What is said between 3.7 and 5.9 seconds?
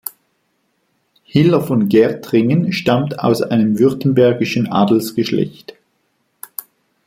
württembergischen Adelsgeschlecht.